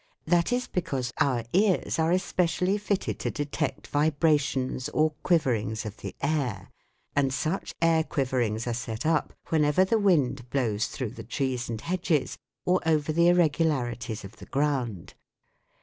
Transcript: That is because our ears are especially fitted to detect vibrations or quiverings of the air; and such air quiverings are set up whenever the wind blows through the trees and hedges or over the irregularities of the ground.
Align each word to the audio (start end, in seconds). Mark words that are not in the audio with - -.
That 0.25 0.51
is 0.51 0.65
because 0.65 1.11
our 1.21 1.43
ears 1.53 1.99
are 1.99 2.11
especially 2.11 2.79
fitted 2.79 3.19
to 3.19 3.29
detect 3.29 3.85
vibrations 3.85 4.89
or 4.89 5.11
quiverings 5.21 5.85
of 5.85 5.97
the 5.97 6.15
air; 6.23 6.71
and 7.15 7.31
such 7.31 7.75
air 7.83 8.03
quiverings 8.03 8.65
are 8.65 8.73
set 8.73 9.05
up 9.05 9.31
whenever 9.49 9.85
the 9.85 9.99
wind 9.99 10.49
blows 10.49 10.87
through 10.87 11.11
the 11.11 11.23
trees 11.23 11.69
and 11.69 11.79
hedges 11.81 12.39
or 12.65 12.81
over 12.83 13.13
the 13.13 13.27
irregularities 13.27 14.25
of 14.25 14.37
the 14.37 14.47
ground. 14.47 15.13